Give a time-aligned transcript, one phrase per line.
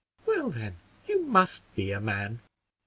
[0.25, 0.77] "Well, then,
[1.07, 2.39] you must be a man."